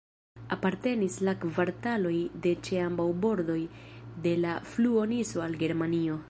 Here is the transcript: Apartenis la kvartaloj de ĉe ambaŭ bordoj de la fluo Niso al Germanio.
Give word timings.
Apartenis 0.53 1.17
la 1.27 1.33
kvartaloj 1.43 2.13
de 2.45 2.53
ĉe 2.69 2.79
ambaŭ 2.87 3.07
bordoj 3.27 3.59
de 4.27 4.35
la 4.47 4.57
fluo 4.73 5.05
Niso 5.13 5.45
al 5.51 5.61
Germanio. 5.65 6.19